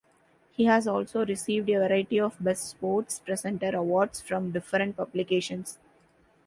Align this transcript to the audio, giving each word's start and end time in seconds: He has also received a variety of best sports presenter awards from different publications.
He 0.53 0.65
has 0.65 0.87
also 0.87 1.23
received 1.27 1.69
a 1.69 1.77
variety 1.77 2.19
of 2.19 2.35
best 2.43 2.67
sports 2.69 3.19
presenter 3.19 3.75
awards 3.75 4.19
from 4.19 4.49
different 4.49 4.97
publications. 4.97 5.77